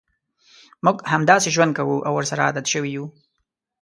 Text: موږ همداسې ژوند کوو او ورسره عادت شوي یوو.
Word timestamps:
موږ 0.85 0.97
همداسې 1.11 1.47
ژوند 1.55 1.71
کوو 1.77 1.95
او 2.07 2.13
ورسره 2.15 2.45
عادت 2.47 2.65
شوي 2.73 2.89
یوو. 2.95 3.07